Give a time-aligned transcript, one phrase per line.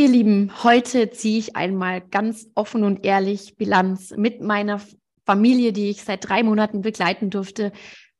[0.00, 4.80] Ihr Lieben, heute ziehe ich einmal ganz offen und ehrlich Bilanz mit meiner
[5.26, 7.70] Familie, die ich seit drei Monaten begleiten durfte.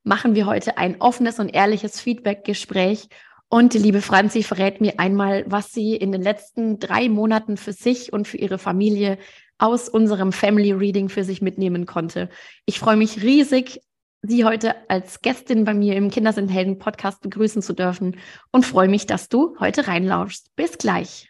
[0.03, 3.09] Machen wir heute ein offenes und ehrliches Feedback-Gespräch.
[3.49, 7.73] Und die liebe Franzi verrät mir einmal, was sie in den letzten drei Monaten für
[7.73, 9.17] sich und für ihre Familie
[9.57, 12.29] aus unserem Family Reading für sich mitnehmen konnte.
[12.67, 13.81] Ich freue mich riesig,
[14.23, 18.19] Sie heute als Gästin bei mir im Kinder sind Helden Podcast begrüßen zu dürfen
[18.53, 20.55] und freue mich, dass du heute reinlauschst.
[20.57, 21.30] Bis gleich.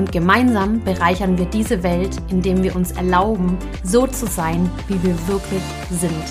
[0.00, 5.28] Und gemeinsam bereichern wir diese Welt, indem wir uns erlauben, so zu sein, wie wir
[5.28, 6.24] wirklich sind.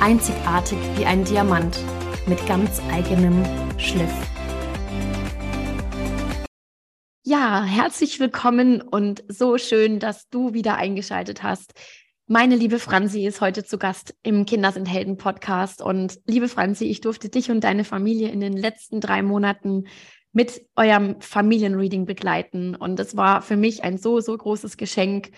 [0.00, 1.80] Einzigartig wie ein Diamant
[2.28, 3.42] mit ganz eigenem
[3.76, 4.12] Schliff.
[7.24, 11.72] Ja, herzlich willkommen und so schön, dass du wieder eingeschaltet hast.
[12.28, 15.82] Meine liebe Franzi ist heute zu Gast im Kinder sind Helden Podcast.
[15.82, 19.86] Und liebe Franzi, ich durfte dich und deine Familie in den letzten drei Monaten
[20.32, 22.74] mit eurem Familienreading begleiten.
[22.74, 25.30] Und es war für mich ein so, so großes Geschenk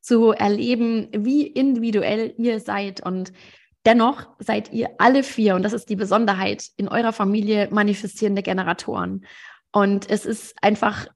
[0.00, 3.04] zu erleben, wie individuell ihr seid.
[3.04, 3.32] Und
[3.84, 9.26] dennoch seid ihr alle vier, und das ist die Besonderheit, in eurer Familie manifestierende Generatoren.
[9.72, 11.08] Und es ist einfach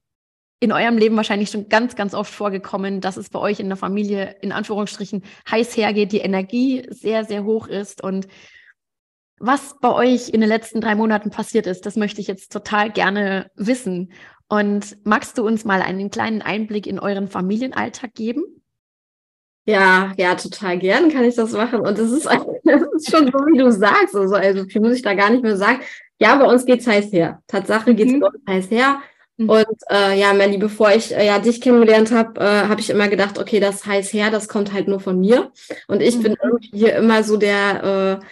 [0.59, 3.77] in eurem Leben wahrscheinlich schon ganz, ganz oft vorgekommen, dass es bei euch in der
[3.77, 8.27] Familie in Anführungsstrichen heiß hergeht, die Energie sehr, sehr hoch ist und
[9.41, 12.91] was bei euch in den letzten drei Monaten passiert ist, das möchte ich jetzt total
[12.91, 14.13] gerne wissen.
[14.47, 18.43] Und magst du uns mal einen kleinen Einblick in euren Familienalltag geben?
[19.65, 21.81] Ja, ja, total gern kann ich das machen.
[21.81, 24.15] Und es ist, das ist schon so, wie du sagst.
[24.15, 25.81] Also, also viel muss ich da gar nicht mehr sagen.
[26.19, 27.41] Ja, bei uns geht's heiß her.
[27.47, 28.19] Tatsache geht's mhm.
[28.19, 29.01] bei uns heiß her.
[29.37, 29.49] Mhm.
[29.49, 33.07] Und äh, ja, Melli, bevor ich äh, ja dich kennengelernt habe, äh, habe ich immer
[33.07, 35.51] gedacht, okay, das heiß her, das kommt halt nur von mir.
[35.87, 36.23] Und ich mhm.
[36.23, 38.25] bin irgendwie hier immer so der äh,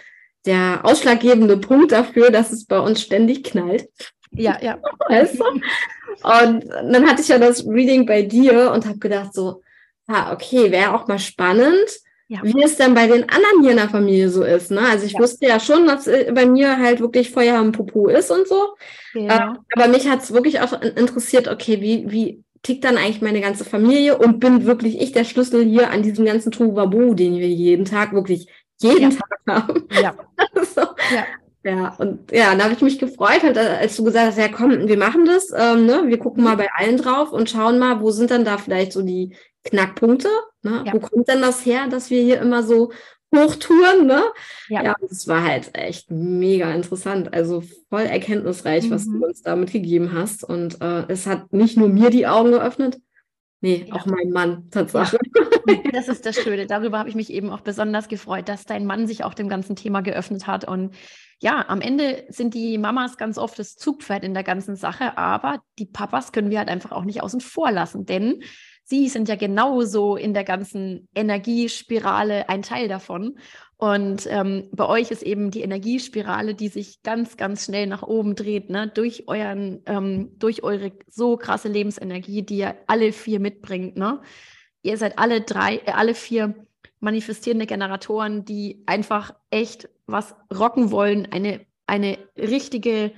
[0.46, 3.88] der ausschlaggebende Punkt dafür, dass es bei uns ständig knallt.
[4.32, 4.78] Ja, ja.
[5.08, 5.44] Weißt du?
[5.44, 9.62] Und dann hatte ich ja das Reading bei dir und habe gedacht so,
[10.08, 11.88] ja, okay, wäre auch mal spannend,
[12.28, 12.40] ja.
[12.42, 14.70] wie es dann bei den anderen hier in der Familie so ist.
[14.70, 14.80] Ne?
[14.80, 15.20] Also ich ja.
[15.20, 18.74] wusste ja schon, dass äh, bei mir halt wirklich Feuer am Popo ist und so.
[19.12, 19.34] Genau.
[19.34, 23.40] Äh, aber mich hat es wirklich auch interessiert, okay, wie, wie tickt dann eigentlich meine
[23.40, 27.48] ganze Familie und bin wirklich ich der Schlüssel hier an diesem ganzen Trubabu, den wir
[27.48, 28.48] jeden Tag wirklich
[28.82, 29.18] jeden ja.
[29.18, 29.88] Tag haben.
[29.92, 30.14] Ja.
[30.74, 30.82] so.
[31.14, 31.24] ja.
[31.62, 34.88] Ja, und ja, da habe ich mich gefreut, halt, als du gesagt hast, ja komm,
[34.88, 36.04] wir machen das, ähm, ne?
[36.06, 39.02] wir gucken mal bei allen drauf und schauen mal, wo sind dann da vielleicht so
[39.02, 40.28] die Knackpunkte,
[40.62, 40.84] ne?
[40.86, 40.94] Ja.
[40.94, 42.92] wo kommt denn das her, dass wir hier immer so
[43.34, 44.22] hochtouren, ne?
[44.70, 48.90] Ja, ja das war halt echt mega interessant, also voll erkenntnisreich, mhm.
[48.92, 49.22] was du mhm.
[49.24, 52.98] uns da mitgegeben hast und äh, es hat nicht nur mir die Augen geöffnet,
[53.60, 53.94] Nee, ja.
[53.94, 54.68] auch mein Mann.
[54.74, 55.10] Ja.
[55.92, 56.66] Das ist das Schöne.
[56.66, 59.76] Darüber habe ich mich eben auch besonders gefreut, dass dein Mann sich auch dem ganzen
[59.76, 60.66] Thema geöffnet hat.
[60.66, 60.94] Und
[61.40, 65.60] ja, am Ende sind die Mamas ganz oft das Zugpferd in der ganzen Sache, aber
[65.78, 68.42] die Papas können wir halt einfach auch nicht außen vor lassen, denn
[68.84, 73.38] sie sind ja genauso in der ganzen Energiespirale ein Teil davon.
[73.80, 78.34] Und ähm, bei euch ist eben die Energiespirale, die sich ganz, ganz schnell nach oben
[78.34, 78.88] dreht, ne?
[78.88, 83.96] durch euren, ähm, durch eure so krasse Lebensenergie, die ihr alle vier mitbringt.
[83.96, 84.20] Ne?
[84.82, 86.54] Ihr seid alle drei, äh, alle vier
[86.98, 93.12] manifestierende Generatoren, die einfach echt was rocken wollen, eine, eine richtige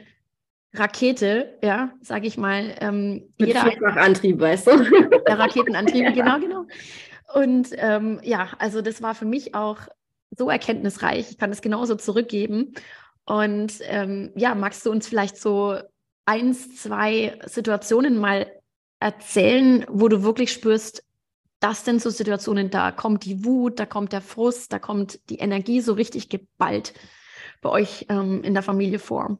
[0.74, 2.76] Rakete, ja, sage ich mal.
[2.80, 4.78] Ähm, Mit jeder Antrieb, weißt du?
[5.26, 6.66] Der Raketenantrieb, genau, genau.
[7.34, 9.88] Und ähm, ja, also das war für mich auch
[10.36, 11.30] so erkenntnisreich.
[11.30, 12.74] Ich kann es genauso zurückgeben.
[13.24, 15.78] Und ähm, ja, magst du uns vielleicht so
[16.24, 18.46] eins, zwei Situationen mal
[19.00, 21.04] erzählen, wo du wirklich spürst,
[21.60, 25.38] das sind so Situationen, da kommt die Wut, da kommt der Frust, da kommt die
[25.38, 26.92] Energie so richtig geballt
[27.60, 29.38] bei euch ähm, in der Familie vor?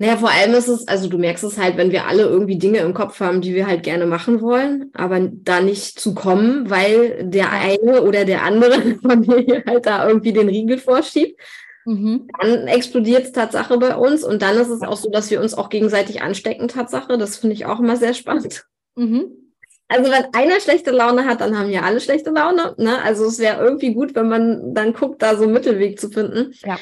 [0.00, 2.78] Naja, vor allem ist es, also du merkst es halt, wenn wir alle irgendwie Dinge
[2.78, 7.24] im Kopf haben, die wir halt gerne machen wollen, aber da nicht zu kommen, weil
[7.24, 11.40] der eine oder der andere Familie halt da irgendwie den Riegel vorschiebt.
[11.84, 12.28] Mhm.
[12.40, 15.54] Dann explodiert es Tatsache bei uns und dann ist es auch so, dass wir uns
[15.54, 17.18] auch gegenseitig anstecken, Tatsache.
[17.18, 18.66] Das finde ich auch immer sehr spannend.
[18.94, 19.48] Mhm.
[19.88, 22.74] Also wenn einer schlechte Laune hat, dann haben ja alle schlechte Laune.
[22.76, 23.02] Ne?
[23.02, 26.52] Also es wäre irgendwie gut, wenn man dann guckt, da so einen Mittelweg zu finden.
[26.62, 26.78] Ja.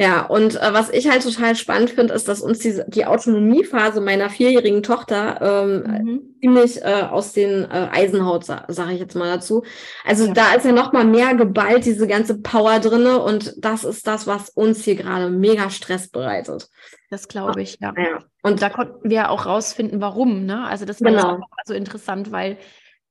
[0.00, 4.00] Ja, und äh, was ich halt total spannend finde, ist, dass uns diese, die Autonomiephase
[4.00, 6.20] meiner vierjährigen Tochter ähm, mhm.
[6.40, 9.64] ziemlich äh, aus den äh, Eisenhaut, sa sage ich jetzt mal dazu.
[10.04, 10.34] Also ja.
[10.34, 14.28] da ist ja noch mal mehr geballt, diese ganze Power drinne und das ist das,
[14.28, 16.68] was uns hier gerade mega Stress bereitet.
[17.10, 17.92] Das glaube ich, ja.
[17.96, 18.20] ja.
[18.44, 20.46] Und da konnten wir auch rausfinden, warum.
[20.46, 20.64] Ne?
[20.64, 21.38] Also das war genau.
[21.38, 22.56] auch so interessant, weil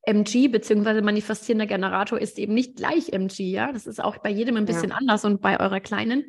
[0.04, 1.02] MG bzw.
[1.02, 3.74] manifestierender Generator ist eben nicht gleich MG, ja.
[3.74, 4.96] Das ist auch bei jedem ein bisschen ja.
[4.96, 6.24] anders und bei eurer Kleinen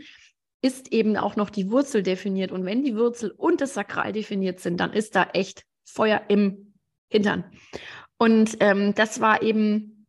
[0.60, 2.52] ist eben auch noch die Wurzel definiert.
[2.52, 6.74] Und wenn die Wurzel und das Sakral definiert sind, dann ist da echt Feuer im
[7.08, 7.44] Hintern.
[8.18, 10.06] Und ähm, das war eben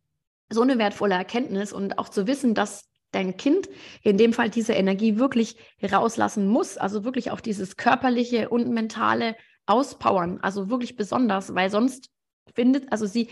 [0.50, 3.68] so eine wertvolle Erkenntnis und auch zu wissen, dass dein Kind
[4.02, 9.36] in dem Fall diese Energie wirklich rauslassen muss, also wirklich auch dieses körperliche und mentale
[9.66, 12.10] auspowern, also wirklich besonders, weil sonst
[12.54, 13.28] findet, also sie,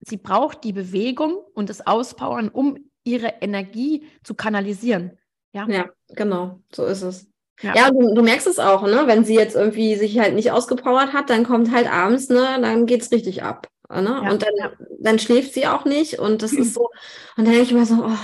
[0.00, 5.18] sie braucht die Bewegung und das Auspowern, um ihre Energie zu kanalisieren.
[5.52, 7.26] Ja, ja genau, so ist es.
[7.62, 9.02] Ja, ja du, du, merkst es auch, ne?
[9.06, 12.86] Wenn sie jetzt irgendwie sich halt nicht ausgepowert hat, dann kommt halt abends, ne, dann
[12.86, 13.68] geht es richtig ab.
[13.90, 14.20] Ne?
[14.24, 14.52] Ja, und dann,
[15.00, 16.18] dann schläft sie auch nicht.
[16.18, 16.90] Und das ist so,
[17.36, 18.18] und dann denke ich immer so, oh,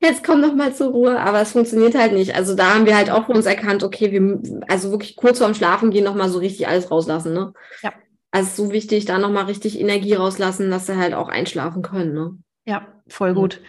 [0.00, 1.20] jetzt komm doch mal zur Ruhe.
[1.20, 2.34] Aber es funktioniert halt nicht.
[2.34, 5.54] Also da haben wir halt auch für uns erkannt, okay, wir, also wirklich kurz vorm
[5.54, 7.52] Schlafen gehen nochmal so richtig alles rauslassen, ne?
[7.82, 7.92] Ja.
[8.30, 12.38] Also so wichtig, da nochmal richtig Energie rauslassen, dass sie halt auch einschlafen können, ne?
[12.64, 13.60] Ja, voll gut.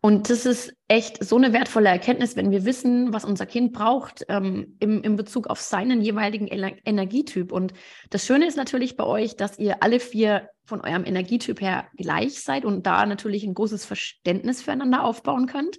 [0.00, 4.24] Und das ist echt so eine wertvolle Erkenntnis, wenn wir wissen, was unser Kind braucht
[4.28, 7.50] ähm, im, im Bezug auf seinen jeweiligen Ener Energietyp.
[7.50, 7.72] Und
[8.10, 12.42] das Schöne ist natürlich bei euch, dass ihr alle vier von eurem Energietyp her gleich
[12.42, 15.78] seid und da natürlich ein großes Verständnis füreinander aufbauen könnt.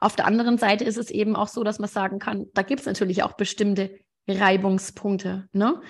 [0.00, 2.80] Auf der anderen Seite ist es eben auch so, dass man sagen kann, da gibt
[2.80, 3.98] es natürlich auch bestimmte
[4.28, 5.48] Reibungspunkte.
[5.52, 5.80] Ne?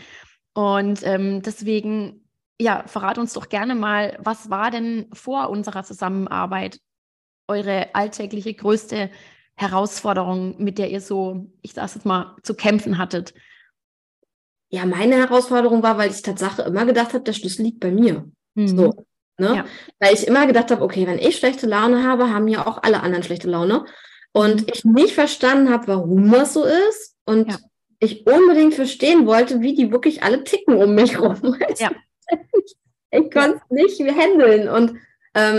[0.55, 2.29] Und ähm, deswegen,
[2.59, 6.81] ja, verrat uns doch gerne mal, was war denn vor unserer Zusammenarbeit
[7.49, 9.11] eure alltägliche größte
[9.57, 13.35] Herausforderung, mit der ihr so, ich sage jetzt mal, zu kämpfen hattet?
[14.71, 18.31] Ja, meine Herausforderung war, weil ich tatsächlich immer gedacht habe, der Schlüssel liegt bei mir.
[18.55, 18.69] Mhm.
[18.69, 19.07] So.
[19.39, 19.57] Ne?
[19.57, 19.65] Ja.
[19.99, 23.01] Weil ich immer gedacht habe, okay, wenn ich schlechte Laune habe, haben ja auch alle
[23.01, 23.85] anderen schlechte Laune.
[24.33, 24.67] Und mhm.
[24.73, 27.17] ich nicht verstanden habe, warum das so ist.
[27.25, 27.59] Und ja.
[27.99, 31.57] ich unbedingt verstehen wollte, wie die wirklich alle ticken um mich rum.
[31.79, 31.91] Ja.
[33.11, 34.69] ich konnte es nicht handeln.
[34.69, 34.99] Und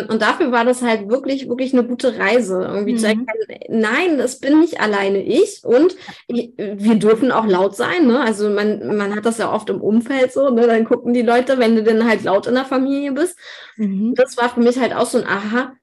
[0.10, 2.62] und dafür war das halt wirklich, wirklich eine gute Reise.
[2.64, 2.98] Irgendwie mhm.
[2.98, 3.28] zu erkennen,
[3.70, 5.96] nein, das bin nicht alleine ich und
[6.28, 8.08] ich, wir dürfen auch laut sein.
[8.08, 8.20] Ne?
[8.20, 10.68] Also man, man hat das ja oft im Umfeld so, ne?
[10.68, 13.38] dann gucken die Leute, wenn du denn halt laut in der Familie bist.
[13.78, 14.16] Mhm.
[14.16, 15.74] Das war für mich halt auch so ein Aha,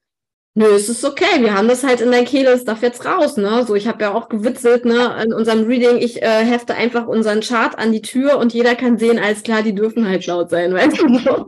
[0.59, 1.43] Nö, es ist okay.
[1.43, 3.67] Wir haben das halt in der Kehle, es darf jetzt raus, ne?
[3.67, 7.41] So, ich habe ja auch gewitzelt, ne, in unserem Reading, ich äh, hefte einfach unseren
[7.41, 10.73] Chart an die Tür und jeder kann sehen, alles klar, die dürfen halt laut sein,
[10.73, 11.19] weißt du?
[11.19, 11.47] So.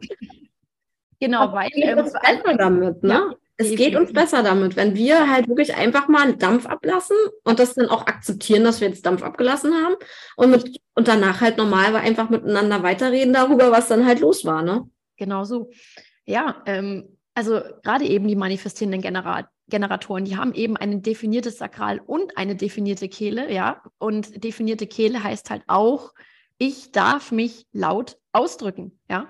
[1.21, 1.71] Genau, weil.
[1.75, 3.13] Ähm, uns besser damit, ne?
[3.13, 7.59] Ja, es geht uns besser damit, wenn wir halt wirklich einfach mal Dampf ablassen und
[7.59, 9.97] das dann auch akzeptieren, dass wir jetzt Dampf abgelassen haben
[10.37, 14.63] und, mit, und danach halt normal einfach miteinander weiterreden darüber, was dann halt los war,
[14.63, 14.89] ne?
[15.17, 15.71] Genau so.
[16.25, 22.01] Ja, ähm, also gerade eben die manifestierenden Genera Generatoren, die haben eben ein definiertes Sakral
[22.01, 23.83] und eine definierte Kehle, ja.
[23.99, 26.15] Und definierte Kehle heißt halt auch,
[26.59, 29.29] ich darf mich laut ausdrücken, ja.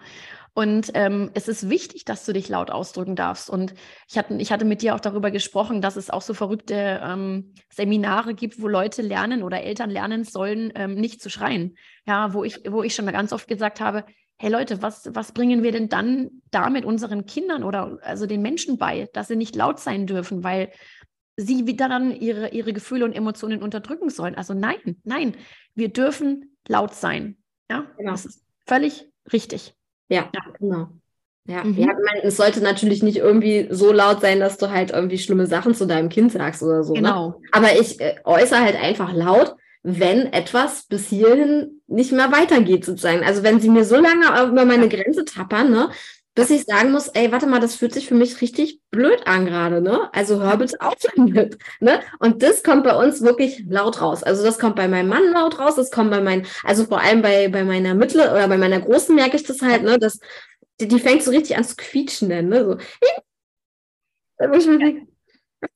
[0.59, 3.49] Und ähm, es ist wichtig, dass du dich laut ausdrücken darfst.
[3.49, 3.75] Und
[4.09, 7.55] ich hatte, ich hatte mit dir auch darüber gesprochen, dass es auch so verrückte ähm,
[7.71, 11.77] Seminare gibt, wo Leute lernen oder Eltern lernen sollen, ähm, nicht zu schreien.
[12.09, 14.05] Ja, wo ich, wo ich schon ganz oft gesagt habe,
[14.37, 18.79] hey Leute, was, was bringen wir denn dann damit unseren Kindern oder also den Menschen
[18.79, 20.73] bei, dass sie nicht laut sein dürfen, weil
[21.37, 24.35] sie wieder dann ihre, ihre Gefühle und Emotionen unterdrücken sollen.
[24.35, 25.37] Also nein, nein,
[25.77, 27.37] wir dürfen laut sein.
[27.71, 28.11] Ja, genau.
[28.11, 29.78] das ist völlig richtig.
[30.09, 30.41] Ja, ja.
[30.59, 30.89] genau.
[31.49, 31.79] Ja, mhm.
[31.79, 35.47] ja meine, es sollte natürlich nicht irgendwie so laut sein, dass du halt irgendwie schlimme
[35.47, 36.93] Sachen zu deinem Kind sagst oder so.
[36.93, 37.01] Ne?
[37.01, 37.29] Genau.
[37.29, 37.35] Ne?
[37.53, 43.25] Aber ich äh, äußere halt einfach laut, wenn etwas bis hierhin nicht mehr weitergeht, sozusagen.
[43.25, 45.89] Also wenn sie mir so lange über meine Grenze tappern, ne,
[46.39, 49.45] bis ich sagen muss, ey, warte mal, das fühlt sich für mich richtig blöd an
[49.45, 50.09] gerade, ne?
[50.15, 52.01] Also hör bitte auf damit, ne?
[52.21, 54.23] Und das kommt bei uns wirklich laut raus.
[54.23, 57.23] Also das kommt bei meinem Mann laut raus, das kommt bei meinen, also vor allem
[57.23, 59.99] bei, bei meiner Mittel oder bei meiner Großen merke ich das halt, ne?
[59.99, 60.21] Das,
[60.81, 62.65] die, die fängt so richtig an zu quietschen dann, ne?
[62.65, 62.77] So.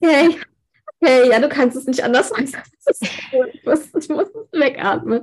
[0.01, 0.39] Okay,
[1.01, 2.53] okay, ja, du kannst es nicht anders sagen.
[3.53, 5.23] Ich muss, muss wegatmen.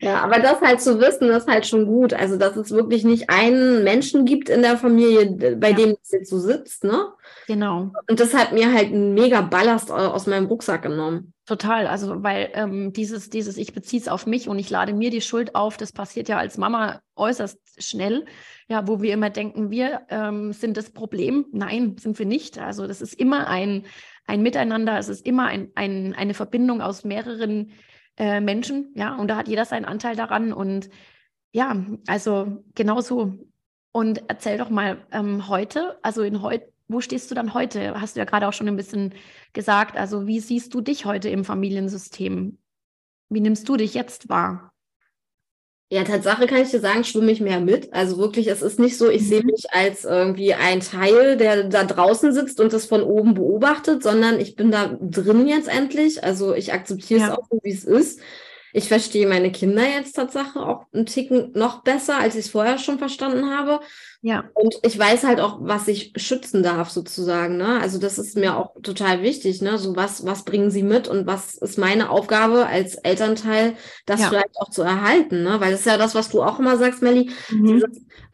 [0.00, 2.14] Ja, aber das halt zu wissen, ist halt schon gut.
[2.14, 5.76] Also, dass es wirklich nicht einen Menschen gibt in der Familie, bei ja.
[5.76, 7.08] dem es jetzt so sitzt, ne?
[7.48, 7.92] Genau.
[8.08, 11.32] Und das hat mir halt einen mega Ballast aus meinem Rucksack genommen.
[11.46, 15.10] Total, also weil ähm, dieses, dieses, ich beziehe es auf mich und ich lade mir
[15.10, 18.26] die Schuld auf, das passiert ja als Mama äußerst schnell,
[18.68, 21.46] ja, wo wir immer denken, wir ähm, sind das Problem.
[21.52, 22.58] Nein, sind wir nicht.
[22.58, 23.86] Also das ist immer ein,
[24.26, 27.72] ein Miteinander, es ist immer ein, ein, eine Verbindung aus mehreren
[28.18, 30.90] äh, Menschen, ja, und da hat jeder seinen Anteil daran und
[31.52, 33.38] ja, also genau so.
[33.92, 38.00] Und erzähl doch mal ähm, heute, also in heute, wo stehst du dann heute?
[38.00, 39.14] Hast du ja gerade auch schon ein bisschen
[39.52, 39.96] gesagt.
[39.96, 42.58] Also wie siehst du dich heute im Familiensystem?
[43.30, 44.72] Wie nimmst du dich jetzt wahr?
[45.90, 47.94] Ja, Tatsache kann ich dir sagen, schwimme ich mehr mit.
[47.94, 49.46] Also wirklich, es ist nicht so, ich sehe mhm.
[49.46, 54.38] mich als irgendwie ein Teil, der da draußen sitzt und das von oben beobachtet, sondern
[54.38, 56.22] ich bin da drin jetzt endlich.
[56.22, 57.26] Also ich akzeptiere ja.
[57.28, 58.20] es auch so, wie es ist.
[58.74, 62.78] Ich verstehe meine Kinder jetzt Tatsache auch einen Ticken noch besser, als ich es vorher
[62.78, 63.80] schon verstanden habe.
[64.20, 64.44] Ja.
[64.54, 67.56] Und ich weiß halt auch, was ich schützen darf, sozusagen.
[67.56, 67.80] Ne?
[67.80, 69.62] Also das ist mir auch total wichtig.
[69.62, 69.78] Ne?
[69.78, 73.74] So was, was bringen sie mit und was ist meine Aufgabe als Elternteil,
[74.06, 74.28] das ja.
[74.28, 75.44] vielleicht auch zu erhalten.
[75.44, 75.60] Ne?
[75.60, 77.30] Weil das ist ja das, was du auch immer sagst, Melli.
[77.50, 77.84] Mhm.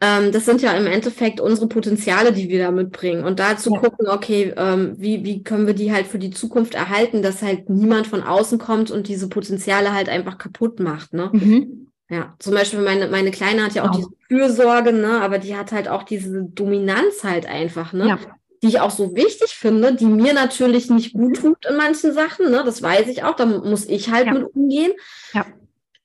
[0.01, 3.23] ähm, das sind ja im Endeffekt unsere Potenziale, die wir da mitbringen.
[3.23, 3.79] Und da zu ja.
[3.79, 7.69] gucken, okay, ähm, wie, wie können wir die halt für die Zukunft erhalten, dass halt
[7.69, 11.13] niemand von außen kommt und diese Potenziale halt einfach kaputt macht.
[11.13, 11.29] Ne?
[11.31, 11.91] Mhm.
[12.09, 14.07] Ja, zum Beispiel meine, meine Kleine hat ja auch genau.
[14.07, 18.07] diese Fürsorge, ne, aber die hat halt auch diese Dominanz halt einfach, ne?
[18.07, 18.19] Ja.
[18.61, 22.51] Die ich auch so wichtig finde, die mir natürlich nicht gut tut in manchen Sachen,
[22.51, 22.61] ne?
[22.63, 24.33] Das weiß ich auch, da muss ich halt ja.
[24.33, 24.93] mit umgehen.
[25.33, 25.45] Ja.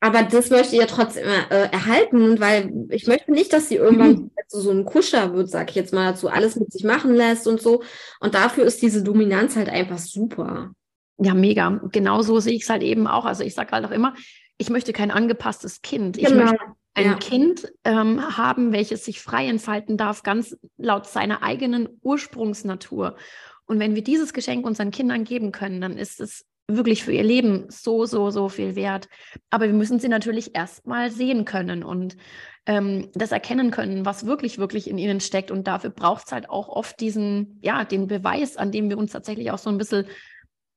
[0.02, 4.12] Aber das möchte ich ja trotzdem äh, erhalten, weil ich möchte nicht, dass sie irgendwann
[4.12, 4.30] mhm.
[4.49, 7.47] so, so ein Kuscher wird, sag ich jetzt mal dazu, alles mit sich machen lässt
[7.47, 7.83] und so.
[8.19, 10.71] Und dafür ist diese Dominanz halt einfach super.
[11.19, 11.83] Ja, mega.
[11.92, 13.26] Genauso sehe ich es halt eben auch.
[13.26, 14.14] Also ich sage halt auch immer,
[14.61, 16.19] ich möchte kein angepasstes Kind.
[16.19, 16.45] Ich genau.
[16.45, 16.59] möchte
[16.93, 17.14] ein ja.
[17.14, 23.17] Kind ähm, haben, welches sich frei entfalten darf, ganz laut seiner eigenen Ursprungsnatur.
[23.64, 27.25] Und wenn wir dieses Geschenk unseren Kindern geben können, dann ist es wirklich für ihr
[27.25, 29.09] Leben so, so, so viel wert.
[29.49, 32.19] Aber wir müssen sie natürlich erstmal sehen können und
[32.67, 35.50] ähm, das erkennen können, was wirklich, wirklich in ihnen steckt.
[35.50, 39.12] Und dafür braucht es halt auch oft diesen, ja, den Beweis, an dem wir uns
[39.12, 40.05] tatsächlich auch so ein bisschen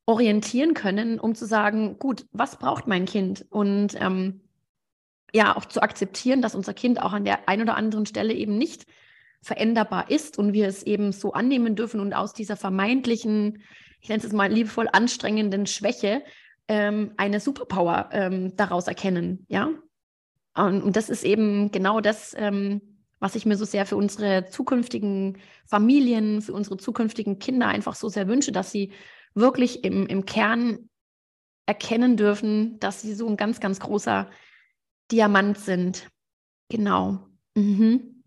[0.05, 3.45] orientieren können, um zu sagen, gut, was braucht mein Kind?
[3.49, 4.41] Und ähm,
[5.33, 8.57] ja, auch zu akzeptieren, dass unser Kind auch an der einen oder anderen Stelle eben
[8.57, 8.85] nicht
[9.41, 13.61] veränderbar ist und wir es eben so annehmen dürfen und aus dieser vermeintlichen,
[13.99, 16.23] ich nenne es mal liebevoll anstrengenden Schwäche
[16.67, 19.69] ähm, eine Superpower ähm, daraus erkennen, ja.
[20.55, 22.81] Und, und, das ist eben genau das, ähm,
[23.19, 28.07] was ich mir so sehr für unsere zukünftigen Familien, für unsere zukünftigen Kinder einfach so
[28.07, 28.91] sehr wünsche, dass sie
[29.35, 30.89] wirklich im, im Kern
[31.65, 34.29] erkennen dürfen, dass sie so ein ganz, ganz großer
[35.11, 36.09] Diamant sind.
[36.69, 37.27] Genau.
[37.55, 38.23] Mhm.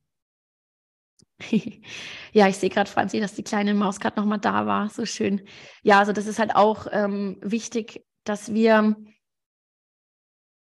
[2.33, 4.89] ja, ich sehe gerade, Franzi, dass die kleine Maus gerade nochmal da war.
[4.89, 5.47] So schön.
[5.83, 8.97] Ja, also das ist halt auch ähm, wichtig, dass wir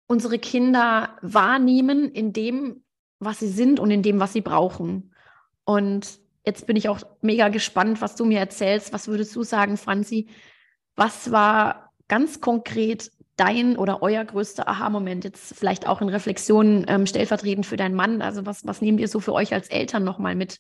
[0.07, 2.83] unsere Kinder wahrnehmen in dem,
[3.19, 5.13] was sie sind und in dem, was sie brauchen.
[5.63, 8.93] Und jetzt bin ich auch mega gespannt, was du mir erzählst.
[8.93, 10.27] Was würdest du sagen, Franzi?
[10.95, 15.23] Was war ganz konkret dein oder euer größter Aha-Moment?
[15.23, 18.21] Jetzt vielleicht auch in Reflexion ähm, stellvertretend für deinen Mann.
[18.21, 20.59] Also was, was nehmt ihr so für euch als Eltern nochmal mit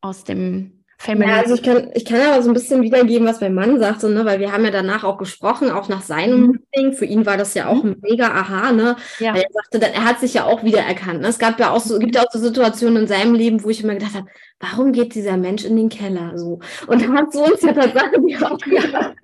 [0.00, 1.28] aus dem Family.
[1.28, 4.08] Ja, also ich kann, ich kann aber so ein bisschen wiedergeben, was mein Mann sagte,
[4.08, 6.60] ne, weil wir haben ja danach auch gesprochen, auch nach seinem mhm.
[6.72, 6.92] Meeting.
[6.92, 7.90] Für ihn war das ja auch mhm.
[7.90, 8.94] ein mega Aha, ne?
[9.18, 9.34] Ja.
[9.34, 11.22] Weil er sagte, er hat sich ja auch wiedererkannt.
[11.22, 11.26] Ne?
[11.26, 13.82] Es gab ja auch so, gibt ja auch so Situationen in seinem Leben, wo ich
[13.82, 14.28] immer gedacht habe,
[14.60, 16.60] warum geht dieser Mensch in den Keller so?
[16.86, 19.16] Und er hat so uns ja tatsächlich auch gesagt.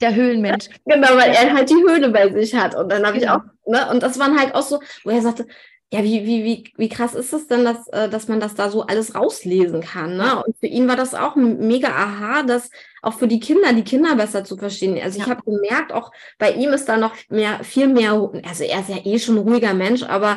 [0.00, 0.68] Der Höhlenmensch.
[0.84, 2.76] Genau, weil er halt die Höhle bei sich hat.
[2.76, 3.38] Und dann habe genau.
[3.38, 5.46] ich auch, ne, und das waren halt auch so, wo er sagte,
[5.90, 8.68] ja, wie, wie, wie, wie krass ist es denn, dass, äh, dass man das da
[8.68, 10.18] so alles rauslesen kann?
[10.18, 10.44] Ne?
[10.44, 13.84] Und für ihn war das auch ein mega Aha, das auch für die Kinder, die
[13.84, 14.98] Kinder besser zu verstehen.
[15.02, 15.24] Also ja.
[15.24, 18.12] ich habe gemerkt, auch bei ihm ist da noch mehr, viel mehr,
[18.44, 20.36] also er ist ja eh schon ein ruhiger Mensch, aber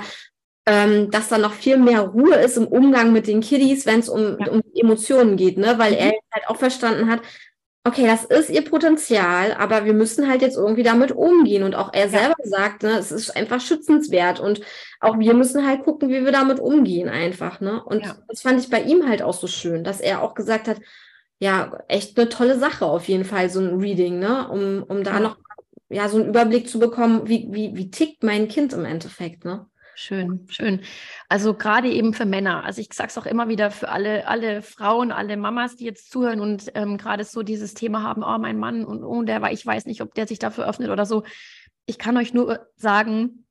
[0.66, 4.08] ähm, dass da noch viel mehr Ruhe ist im Umgang mit den Kiddies, wenn es
[4.08, 4.52] um, ja.
[4.52, 5.74] um Emotionen geht, ne?
[5.78, 5.98] Weil mhm.
[5.98, 7.22] er halt auch verstanden hat,
[7.84, 11.64] okay, das ist ihr Potenzial, aber wir müssen halt jetzt irgendwie damit umgehen.
[11.64, 14.40] Und auch er selber sagt, ne, es ist einfach schützenswert.
[14.40, 14.62] Und
[15.00, 17.60] auch wir müssen halt gucken, wie wir damit umgehen einfach.
[17.60, 17.84] Ne?
[17.84, 18.18] Und ja.
[18.28, 20.78] das fand ich bei ihm halt auch so schön, dass er auch gesagt hat,
[21.40, 24.48] ja, echt eine tolle Sache auf jeden Fall, so ein Reading, ne?
[24.48, 25.20] Um, um da ja.
[25.22, 25.38] noch
[25.90, 29.66] ja, so einen Überblick zu bekommen, wie, wie, wie tickt mein Kind im Endeffekt, ne?
[29.96, 30.82] Schön, schön.
[31.28, 32.64] Also gerade eben für Männer.
[32.64, 36.12] Also ich sage es auch immer wieder für alle, alle Frauen, alle Mamas, die jetzt
[36.12, 39.52] zuhören und ähm, gerade so dieses Thema haben, oh, mein Mann und oh, der war,
[39.52, 41.24] ich weiß nicht, ob der sich dafür öffnet oder so.
[41.86, 43.46] Ich kann euch nur sagen,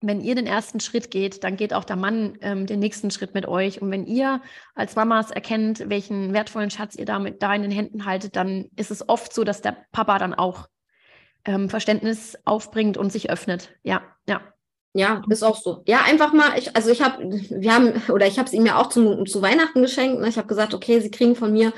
[0.00, 3.34] wenn ihr den ersten Schritt geht, dann geht auch der Mann ähm, den nächsten Schritt
[3.34, 3.80] mit euch.
[3.80, 4.42] Und wenn ihr
[4.74, 8.90] als Mamas erkennt, welchen wertvollen Schatz ihr damit da in den Händen haltet, dann ist
[8.90, 10.68] es oft so, dass der Papa dann auch
[11.44, 13.74] ähm, Verständnis aufbringt und sich öffnet.
[13.82, 14.42] Ja, ja.
[14.96, 15.82] Ja, ist auch so.
[15.86, 18.80] Ja, einfach mal, ich, also ich habe, wir haben, oder ich habe es ihm ja
[18.80, 20.20] auch zu, zu Weihnachten geschenkt.
[20.20, 20.28] Ne?
[20.28, 21.72] Ich habe gesagt, okay, sie kriegen von mir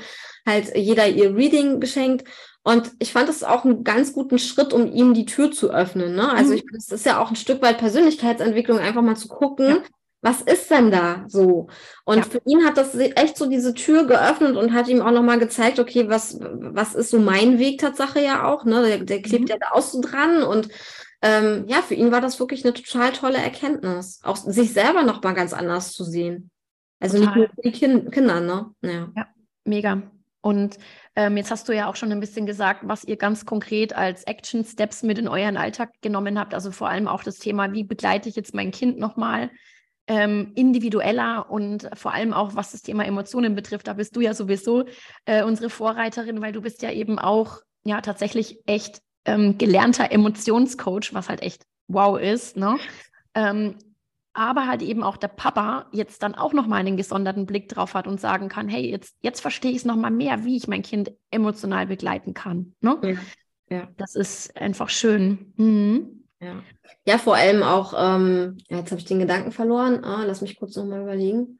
[0.47, 2.27] halt jeder ihr Reading geschenkt.
[2.63, 6.15] Und ich fand es auch einen ganz guten Schritt, um ihm die Tür zu öffnen.
[6.15, 6.31] Ne?
[6.31, 6.57] Also mhm.
[6.57, 9.77] ich, es ist ja auch ein Stück weit Persönlichkeitsentwicklung, einfach mal zu gucken, ja.
[10.21, 11.67] was ist denn da so?
[12.05, 12.23] Und ja.
[12.23, 15.79] für ihn hat das echt so diese Tür geöffnet und hat ihm auch nochmal gezeigt,
[15.79, 18.85] okay, was, was ist so mein Weg Tatsache ja auch, ne?
[18.85, 19.49] Der, der klebt mhm.
[19.49, 20.69] ja da auch so dran und
[21.21, 25.33] ähm, ja, für ihn war das wirklich eine total tolle Erkenntnis, auch sich selber nochmal
[25.33, 26.49] ganz anders zu sehen.
[26.99, 27.27] Also total.
[27.27, 28.71] nicht nur für die kind Kinder, ne?
[28.81, 29.11] Ja.
[29.15, 29.27] ja,
[29.65, 30.01] mega.
[30.41, 30.77] Und
[31.15, 34.23] ähm, jetzt hast du ja auch schon ein bisschen gesagt, was ihr ganz konkret als
[34.23, 36.53] Action Steps mit in euren Alltag genommen habt.
[36.53, 39.51] Also vor allem auch das Thema, wie begleite ich jetzt mein Kind nochmal
[40.07, 43.87] ähm, individueller und vor allem auch, was das Thema Emotionen betrifft.
[43.87, 44.85] Da bist du ja sowieso
[45.25, 51.13] äh, unsere Vorreiterin, weil du bist ja eben auch ja tatsächlich echt ähm, gelernter Emotionscoach,
[51.13, 52.57] was halt echt wow ist.
[52.57, 52.77] Ne?
[53.33, 53.75] Ähm,
[54.33, 58.07] aber halt eben auch der Papa jetzt dann auch nochmal einen gesonderten Blick drauf hat
[58.07, 61.11] und sagen kann, hey, jetzt, jetzt verstehe ich es nochmal mehr, wie ich mein Kind
[61.31, 62.73] emotional begleiten kann.
[62.79, 62.97] Ne?
[63.69, 63.87] Ja, ja.
[63.97, 65.53] Das ist einfach schön.
[65.57, 66.23] Mhm.
[66.41, 66.63] Ja.
[67.05, 70.77] ja, vor allem auch, ähm, jetzt habe ich den Gedanken verloren, ah, lass mich kurz
[70.77, 71.58] nochmal überlegen.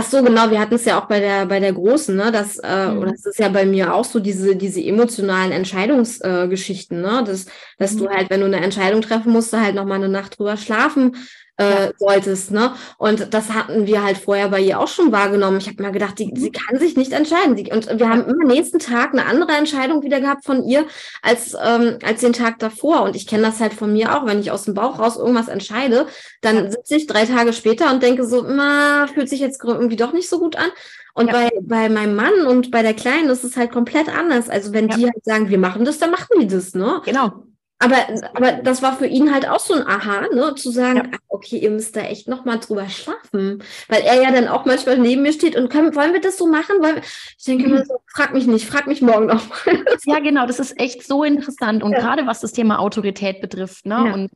[0.00, 2.30] Ach so, genau, wir hatten es ja auch bei der, bei der Großen, ne?
[2.30, 2.98] Das, äh, mhm.
[2.98, 7.24] oder das ist ja bei mir auch so, diese, diese emotionalen Entscheidungsgeschichten, äh, ne?
[7.26, 7.46] Das,
[7.78, 7.98] dass mhm.
[7.98, 11.16] du halt, wenn du eine Entscheidung treffen musst, halt nochmal eine Nacht drüber schlafen
[11.58, 12.50] äh, solltest.
[12.50, 12.72] Ne?
[12.96, 15.58] Und das hatten wir halt vorher bei ihr auch schon wahrgenommen.
[15.58, 16.36] Ich habe mir gedacht, die, mhm.
[16.36, 17.56] sie kann sich nicht entscheiden.
[17.56, 20.86] Sie, und wir haben immer nächsten Tag eine andere Entscheidung wieder gehabt von ihr
[21.20, 23.02] als, ähm, als den Tag davor.
[23.02, 25.48] Und ich kenne das halt von mir auch, wenn ich aus dem Bauch raus irgendwas
[25.48, 26.06] entscheide,
[26.40, 30.12] dann sitze ich drei Tage später und denke so, na, fühlt sich jetzt irgendwie doch
[30.12, 30.70] nicht so gut an.
[31.14, 31.32] Und ja.
[31.32, 34.48] bei, bei meinem Mann und bei der Kleinen ist es halt komplett anders.
[34.48, 34.96] Also wenn ja.
[34.96, 37.02] die halt sagen, wir machen das, dann machen die das, ne?
[37.04, 37.42] Genau.
[37.80, 37.96] Aber,
[38.34, 41.04] aber das war für ihn halt auch so ein Aha, ne, zu sagen, ja.
[41.12, 43.62] Ah, okay, ihr müsst da echt nochmal drüber schlafen.
[43.88, 46.48] Weil er ja dann auch manchmal neben mir steht und können, wollen wir das so
[46.48, 46.76] machen?
[46.80, 47.02] Weil
[47.38, 47.74] ich denke mhm.
[47.74, 49.84] immer so, frag mich nicht, frag mich morgen nochmal.
[50.06, 51.84] ja, genau, das ist echt so interessant.
[51.84, 52.00] Und ja.
[52.00, 54.02] gerade was das Thema Autorität betrifft, ne?
[54.06, 54.14] Ja.
[54.14, 54.30] Und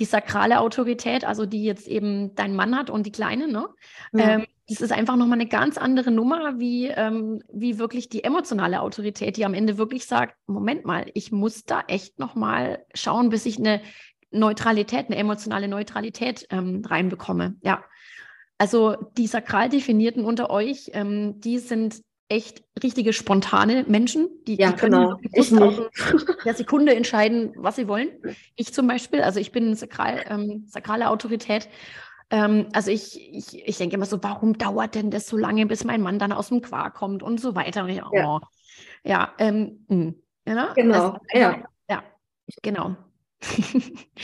[0.00, 3.68] die sakrale Autorität, also die jetzt eben dein Mann hat und die Kleine, ne?
[4.16, 8.82] Ähm, das ist einfach nochmal eine ganz andere Nummer, wie, ähm, wie wirklich die emotionale
[8.82, 13.46] Autorität, die am Ende wirklich sagt, Moment mal, ich muss da echt nochmal schauen, bis
[13.46, 13.80] ich eine
[14.30, 17.56] Neutralität, eine emotionale Neutralität ähm, reinbekomme.
[17.62, 17.82] Ja.
[18.58, 24.72] Also die sakral definierten unter euch, ähm, die sind echt richtige spontane Menschen, die, ja,
[24.72, 25.88] die können genau.
[26.44, 28.10] der Sekunde entscheiden, was sie wollen.
[28.54, 31.68] Ich zum Beispiel, also ich bin sakral, ähm, sakrale Autorität.
[32.30, 35.84] Ähm, also ich, ich, ich denke immer so, warum dauert denn das so lange, bis
[35.84, 37.84] mein Mann dann aus dem Quark kommt und so weiter.
[37.84, 38.40] Und ich, oh, ja,
[39.04, 40.14] ja, ähm, mh, hm,
[40.46, 40.94] ja genau.
[40.94, 41.62] Also, ja.
[41.88, 42.02] ja,
[42.62, 42.96] genau.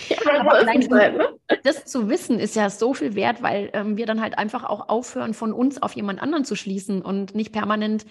[0.09, 0.17] ja,
[0.67, 1.39] halt, ne?
[1.63, 4.89] das zu wissen ist ja so viel wert, weil ähm, wir dann halt einfach auch
[4.89, 8.05] aufhören, von uns auf jemand anderen zu schließen und nicht permanent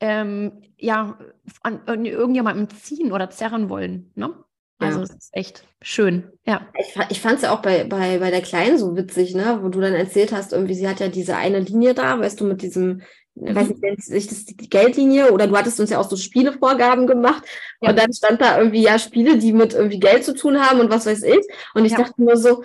[0.00, 1.18] ähm, ja,
[1.62, 4.12] an, an irgendjemandem ziehen oder zerren wollen.
[4.14, 4.34] Ne?
[4.78, 6.66] Also es ist echt schön, ja.
[6.78, 9.68] Ich, ich fand es ja auch bei, bei, bei der Kleinen so witzig, ne, wo
[9.68, 12.62] du dann erzählt hast, irgendwie, sie hat ja diese eine Linie da, weißt du, mit
[12.62, 13.02] diesem,
[13.34, 13.54] mhm.
[13.56, 17.08] weiß nicht, nennt sich das die Geldlinie oder du hattest uns ja auch so Spielevorgaben
[17.08, 17.44] gemacht
[17.80, 17.90] ja.
[17.90, 20.90] und dann stand da irgendwie, ja, Spiele, die mit irgendwie Geld zu tun haben und
[20.90, 21.46] was weiß ich.
[21.74, 21.98] Und ich ja.
[21.98, 22.62] dachte nur so,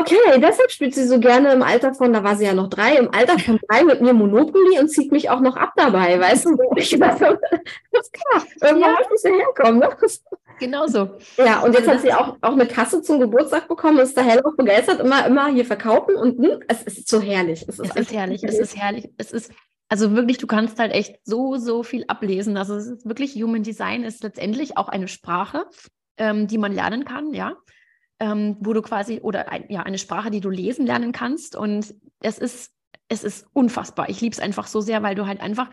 [0.00, 2.94] Okay, deshalb spielt sie so gerne im Alter von, da war sie ja noch drei,
[2.94, 6.44] im Alter von drei mit mir Monopoly und zieht mich auch noch ab dabei, weißt
[6.46, 6.56] du?
[6.76, 9.08] Ich weiß, das ist klar, irgendwann ja.
[9.10, 9.80] muss ich herkommen.
[9.80, 9.88] Ne?
[10.60, 11.10] Genau so.
[11.36, 14.54] Ja, und jetzt hat sie auch, auch eine Kasse zum Geburtstag bekommen, ist da hellauf
[14.56, 17.64] begeistert, immer, immer hier verkaufen und hm, es ist so herrlich.
[17.66, 19.10] Es ist, es ist herrlich, es ist herrlich.
[19.16, 19.50] Es ist,
[19.88, 22.56] also wirklich, du kannst halt echt so, so viel ablesen.
[22.56, 25.66] Also es ist wirklich, Human Design ist letztendlich auch eine Sprache,
[26.18, 27.56] ähm, die man lernen kann, ja
[28.20, 31.56] ähm, wo du quasi, oder ein, ja, eine Sprache, die du lesen lernen kannst.
[31.56, 32.72] Und es ist,
[33.08, 34.08] es ist unfassbar.
[34.08, 35.70] Ich liebe es einfach so sehr, weil du halt einfach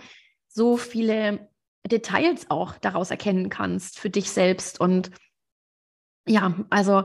[0.47, 1.49] so viele
[1.85, 4.79] Details auch daraus erkennen kannst für dich selbst.
[4.79, 5.11] Und
[6.27, 7.03] ja, also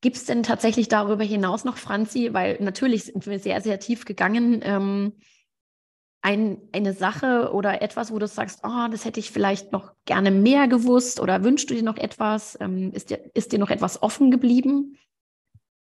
[0.00, 4.04] gibt es denn tatsächlich darüber hinaus noch, Franzi, weil natürlich sind wir sehr, sehr tief
[4.04, 5.14] gegangen, ähm,
[6.24, 10.30] ein, eine Sache oder etwas, wo du sagst, oh, das hätte ich vielleicht noch gerne
[10.30, 12.56] mehr gewusst oder wünschst du dir noch etwas?
[12.60, 14.96] Ähm, ist, dir, ist dir noch etwas offen geblieben?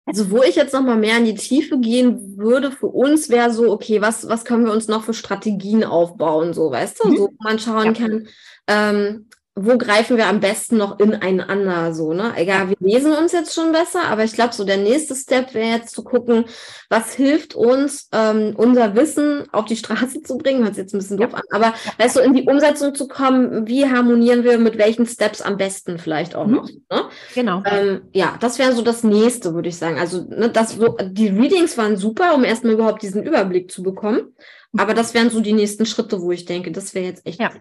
[0.07, 3.53] Also wo ich jetzt noch mal mehr in die Tiefe gehen würde für uns wäre
[3.53, 7.17] so, okay, was, was können wir uns noch für Strategien aufbauen, so, weißt du, mhm.
[7.17, 7.93] so, wo man schauen ja.
[7.93, 8.27] kann,
[8.65, 12.31] ähm, wo greifen wir am besten noch ineinander so, ne?
[12.37, 15.77] Egal, wir lesen uns jetzt schon besser, aber ich glaube, so der nächste Step wäre
[15.77, 16.45] jetzt zu gucken,
[16.89, 20.99] was hilft uns, ähm, unser Wissen auf die Straße zu bringen, hört sich jetzt ein
[20.99, 24.77] bisschen doof an, aber weißt du, in die Umsetzung zu kommen, wie harmonieren wir mit
[24.77, 26.55] welchen Steps am besten vielleicht auch mhm.
[26.55, 27.09] noch, ne?
[27.35, 27.61] Genau.
[27.65, 29.99] Ähm, ja, das wäre so das nächste, würde ich sagen.
[29.99, 34.33] Also, ne, das so, die Readings waren super, um erstmal überhaupt diesen Überblick zu bekommen.
[34.77, 37.51] Aber das wären so die nächsten Schritte, wo ich denke, das wäre jetzt echt ja.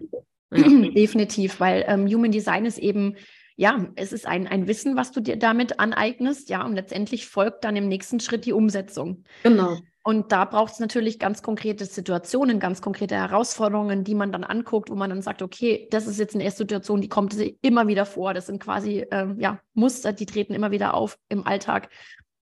[0.50, 0.62] Ja.
[0.94, 3.16] Definitiv, weil ähm, Human Design ist eben,
[3.56, 7.64] ja, es ist ein, ein Wissen, was du dir damit aneignest, ja, und letztendlich folgt
[7.64, 9.24] dann im nächsten Schritt die Umsetzung.
[9.42, 9.78] Genau.
[10.02, 14.88] Und da braucht es natürlich ganz konkrete Situationen, ganz konkrete Herausforderungen, die man dann anguckt,
[14.88, 18.32] wo man dann sagt, okay, das ist jetzt eine Situation, die kommt immer wieder vor.
[18.32, 21.90] Das sind quasi ähm, ja, Muster, die treten immer wieder auf im Alltag.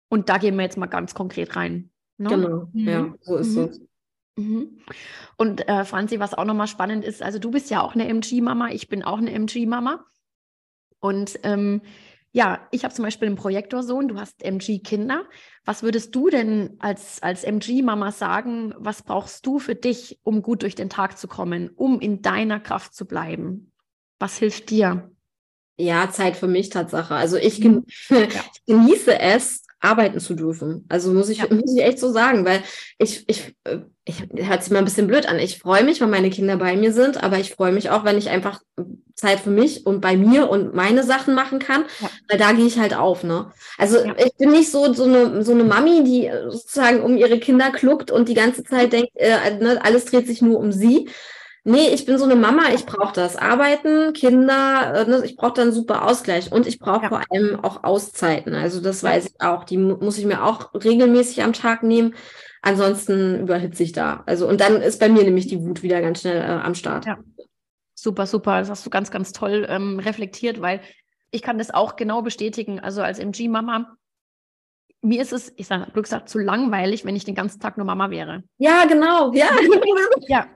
[0.08, 1.90] Und da gehen wir jetzt mal ganz konkret rein.
[2.18, 2.28] Ne?
[2.28, 2.88] Genau, mhm.
[2.88, 3.64] ja, so ist mhm.
[3.64, 3.80] es.
[4.36, 4.78] Mhm.
[5.36, 8.70] Und äh, Franzi, was auch nochmal spannend ist, also du bist ja auch eine MG-Mama,
[8.70, 10.04] ich bin auch eine MG-Mama.
[11.00, 11.82] Und ähm,
[12.32, 15.24] ja, ich habe zum Beispiel einen Projektorsohn, du hast MG-Kinder.
[15.64, 20.62] Was würdest du denn als, als MG-Mama sagen, was brauchst du für dich, um gut
[20.62, 23.72] durch den Tag zu kommen, um in deiner Kraft zu bleiben?
[24.18, 25.12] Was hilft dir?
[25.76, 27.14] Ja, Zeit für mich Tatsache.
[27.14, 28.22] Also ich, gen ja.
[28.26, 30.84] ich genieße es, arbeiten zu dürfen.
[30.88, 31.46] Also muss ich, ja.
[31.50, 32.62] muss ich echt so sagen, weil
[32.98, 35.38] ich, ich, äh, ich hört sich mal ein bisschen blöd an.
[35.38, 38.18] Ich freue mich, wenn meine Kinder bei mir sind, aber ich freue mich auch, wenn
[38.18, 38.60] ich einfach
[39.14, 42.10] Zeit für mich und bei mir und meine Sachen machen kann, ja.
[42.28, 43.52] weil da gehe ich halt auf, ne?
[43.78, 44.14] Also ja.
[44.18, 48.10] ich bin nicht so, so eine, so eine Mami, die sozusagen um ihre Kinder kluckt
[48.10, 51.08] und die ganze Zeit denkt, äh, ne, alles dreht sich nur um sie,
[51.66, 53.36] Nee, ich bin so eine Mama, ich brauche das.
[53.36, 57.08] Arbeiten, Kinder, äh, ne, ich brauche dann super Ausgleich und ich brauche ja.
[57.08, 58.54] vor allem auch Auszeiten.
[58.54, 59.64] Also das weiß ich auch.
[59.64, 62.14] Die muss ich mir auch regelmäßig am Tag nehmen.
[62.60, 64.22] Ansonsten überhitze ich da.
[64.26, 67.06] Also und dann ist bei mir nämlich die Wut wieder ganz schnell äh, am Start.
[67.06, 67.18] Ja.
[67.94, 68.60] Super, super.
[68.60, 70.82] Das hast du ganz, ganz toll ähm, reflektiert, weil
[71.30, 72.78] ich kann das auch genau bestätigen.
[72.78, 73.96] Also als MG-Mama
[75.00, 77.86] mir ist es, ich sage Glück gesagt, zu langweilig, wenn ich den ganzen Tag nur
[77.86, 78.42] Mama wäre.
[78.56, 79.32] Ja, genau.
[79.34, 79.48] Ja.
[80.28, 80.46] ja,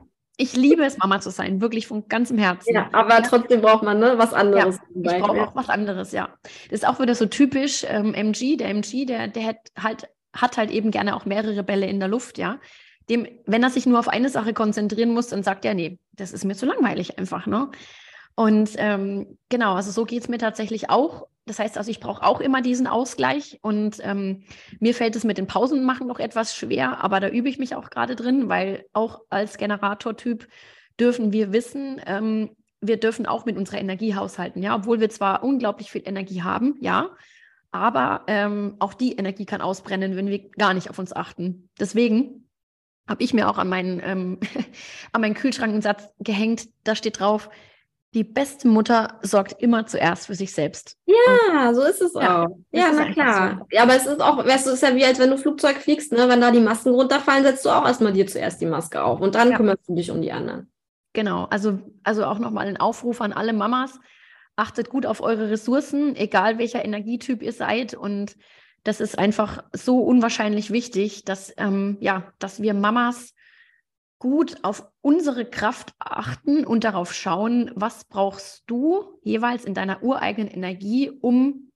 [0.41, 2.73] ich liebe es, Mama zu sein, wirklich von ganzem Herzen.
[2.73, 3.21] Ja, aber ja.
[3.21, 4.77] trotzdem braucht man ne, was anderes.
[4.95, 6.29] Ja, ich brauche auch was anderes, ja.
[6.69, 8.55] Das ist auch wieder so typisch ähm, MG.
[8.55, 12.07] Der MG, der, der hat halt, hat halt eben gerne auch mehrere Bälle in der
[12.07, 12.57] Luft, ja.
[13.09, 16.31] Dem, wenn er sich nur auf eine Sache konzentrieren muss, dann sagt er, nee, das
[16.31, 17.69] ist mir zu langweilig einfach, ne?
[18.39, 21.27] Und ähm, genau, also so geht es mir tatsächlich auch.
[21.45, 24.45] Das heißt also, ich brauche auch immer diesen Ausgleich und ähm,
[24.79, 27.75] mir fällt es mit den Pausen machen noch etwas schwer, aber da übe ich mich
[27.75, 30.47] auch gerade drin, weil auch als Generatortyp
[30.97, 35.43] dürfen wir wissen, ähm, wir dürfen auch mit unserer Energie haushalten, ja, obwohl wir zwar
[35.43, 37.09] unglaublich viel Energie haben, ja,
[37.71, 41.67] aber ähm, auch die Energie kann ausbrennen, wenn wir gar nicht auf uns achten.
[41.77, 42.47] Deswegen
[43.05, 44.39] habe ich mir auch an meinen, ähm,
[45.11, 47.49] an meinen Kühlschrank einen Satz gehängt, da steht drauf,
[48.13, 50.97] die beste Mutter sorgt immer zuerst für sich selbst.
[51.05, 52.49] Ja, so ist es ja, auch.
[52.71, 53.57] Ja, na klar.
[53.59, 53.65] So.
[53.71, 55.77] Ja, aber es ist auch, weißt du, es ist ja wie, als wenn du Flugzeug
[55.77, 56.27] fliegst, ne?
[56.27, 59.35] Wenn da die Masken runterfallen, setzt du auch erstmal dir zuerst die Maske auf und
[59.35, 59.57] dann ja.
[59.57, 60.71] kümmerst du dich um die anderen.
[61.13, 63.99] Genau, also, also auch nochmal ein Aufruf an alle Mamas.
[64.55, 67.93] Achtet gut auf eure Ressourcen, egal welcher Energietyp ihr seid.
[67.93, 68.35] Und
[68.83, 73.33] das ist einfach so unwahrscheinlich wichtig, dass, ähm, ja, dass wir Mamas
[74.19, 80.49] gut auf unsere Kraft achten und darauf schauen, was brauchst du jeweils in deiner ureigenen
[80.49, 81.71] Energie, um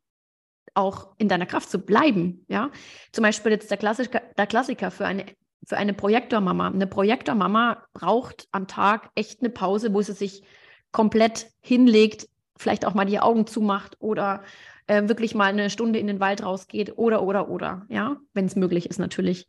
[0.73, 2.45] auch in deiner Kraft zu bleiben.
[2.49, 2.71] Ja,
[3.11, 5.25] zum Beispiel jetzt der Klassiker, der Klassiker für eine
[5.65, 6.67] für eine Projektormama.
[6.67, 10.43] Eine Projektormama braucht am Tag echt eine Pause, wo sie sich
[10.91, 12.27] komplett hinlegt,
[12.57, 14.43] vielleicht auch mal die Augen zumacht oder
[14.87, 18.57] äh, wirklich mal eine Stunde in den Wald rausgeht oder oder oder ja, wenn es
[18.57, 19.47] möglich ist natürlich.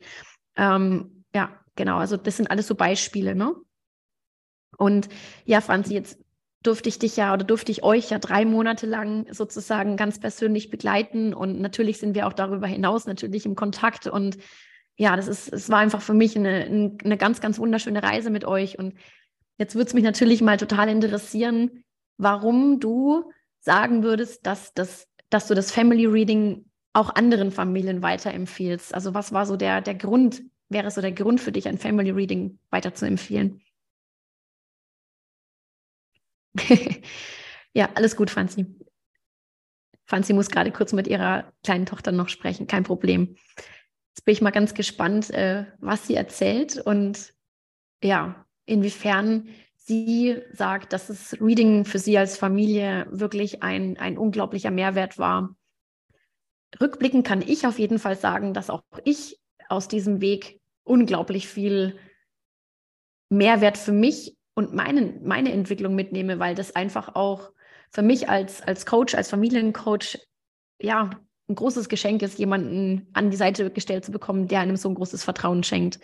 [0.56, 3.54] Ähm, ja, genau, also das sind alles so Beispiele, ne?
[4.76, 5.08] Und
[5.44, 6.18] ja, Franzi, jetzt
[6.64, 10.70] durfte ich dich ja oder durfte ich euch ja drei Monate lang sozusagen ganz persönlich
[10.70, 11.34] begleiten.
[11.34, 14.06] Und natürlich sind wir auch darüber hinaus natürlich im Kontakt.
[14.06, 14.38] Und
[14.96, 18.44] ja, das ist, es war einfach für mich eine, eine ganz, ganz wunderschöne Reise mit
[18.44, 18.78] euch.
[18.78, 18.94] Und
[19.58, 21.84] jetzt würde es mich natürlich mal total interessieren,
[22.16, 28.94] warum du sagen würdest, dass, das, dass du das Family Reading auch anderen Familien weiterempfiehlst.
[28.94, 32.10] Also was war so der, der Grund, wäre so der Grund für dich, ein Family
[32.10, 33.60] Reading weiter zu empfehlen?
[37.72, 38.66] ja, alles gut, Franzi.
[40.06, 43.36] Franzi muss gerade kurz mit ihrer kleinen Tochter noch sprechen, kein Problem.
[44.14, 47.34] Jetzt bin ich mal ganz gespannt, äh, was sie erzählt und
[48.02, 54.70] ja, inwiefern sie sagt, dass das Reading für sie als Familie wirklich ein, ein unglaublicher
[54.70, 55.56] Mehrwert war.
[56.80, 61.98] Rückblickend kann ich auf jeden Fall sagen, dass auch ich aus diesem Weg unglaublich viel
[63.30, 67.52] Mehrwert für mich und meine, meine Entwicklung mitnehme, weil das einfach auch
[67.90, 70.18] für mich als, als Coach, als Familiencoach,
[70.80, 71.10] ja,
[71.48, 74.94] ein großes Geschenk ist, jemanden an die Seite gestellt zu bekommen, der einem so ein
[74.94, 76.00] großes Vertrauen schenkt.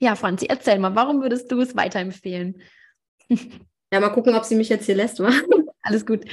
[0.00, 2.60] Ja, Franzi, erzähl mal, warum würdest du es weiterempfehlen?
[3.92, 5.30] Ja, mal gucken, ob sie mich jetzt hier lässt, wa?
[5.82, 6.24] Alles gut.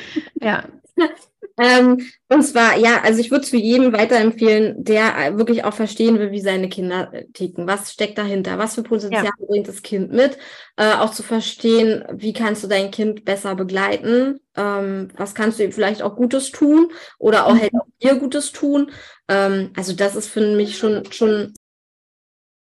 [0.41, 0.67] Ja.
[1.61, 5.75] Ähm, und zwar, ja, also ich würde es für jeden weiterempfehlen, der äh, wirklich auch
[5.75, 7.67] verstehen will, wie seine Kinder äh, ticken.
[7.67, 8.57] Was steckt dahinter?
[8.57, 9.45] Was für Potenzial ja.
[9.45, 10.39] bringt das Kind mit?
[10.75, 14.39] Äh, auch zu verstehen, wie kannst du dein Kind besser begleiten?
[14.55, 17.61] Ähm, was kannst du ihm vielleicht auch Gutes tun oder auch mhm.
[17.61, 18.89] halt auch dir Gutes tun?
[19.27, 21.53] Ähm, also das ist für mich schon, schon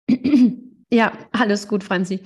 [0.91, 2.21] ja, alles gut, Franzi.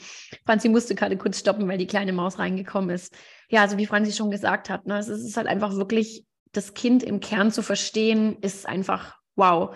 [0.45, 3.15] Franzi musste gerade kurz stoppen, weil die kleine Maus reingekommen ist.
[3.49, 7.03] Ja, also wie Franzi schon gesagt hat, ne, es ist halt einfach wirklich, das Kind
[7.03, 9.75] im Kern zu verstehen, ist einfach wow.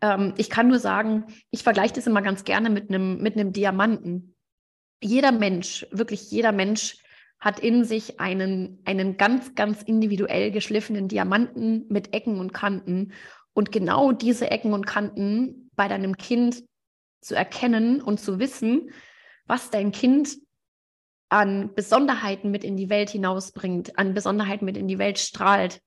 [0.00, 4.34] Ähm, ich kann nur sagen, ich vergleiche das immer ganz gerne mit einem mit Diamanten.
[5.02, 6.98] Jeder Mensch, wirklich jeder Mensch
[7.38, 13.12] hat in sich einen, einen ganz, ganz individuell geschliffenen Diamanten mit Ecken und Kanten.
[13.52, 16.64] Und genau diese Ecken und Kanten bei deinem Kind
[17.20, 18.90] zu erkennen und zu wissen,
[19.46, 20.38] was dein Kind
[21.28, 25.82] an Besonderheiten mit in die Welt hinausbringt, an Besonderheiten mit in die Welt strahlt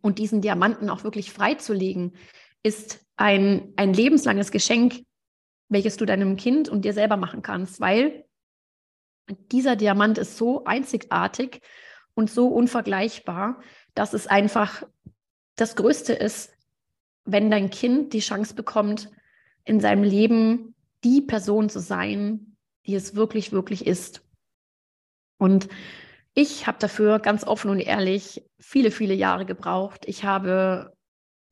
[0.00, 2.14] und diesen Diamanten auch wirklich freizulegen,
[2.62, 5.04] ist ein, ein lebenslanges Geschenk,
[5.68, 8.24] welches du deinem Kind und dir selber machen kannst, weil
[9.50, 11.60] dieser Diamant ist so einzigartig
[12.14, 13.60] und so unvergleichbar,
[13.94, 14.82] dass es einfach
[15.56, 16.52] das Größte ist,
[17.24, 19.10] wenn dein Kind die Chance bekommt,
[19.64, 20.74] in seinem Leben
[21.04, 24.24] die Person zu sein, die es wirklich, wirklich ist.
[25.38, 25.68] Und
[26.34, 30.04] ich habe dafür ganz offen und ehrlich viele, viele Jahre gebraucht.
[30.06, 30.92] Ich habe,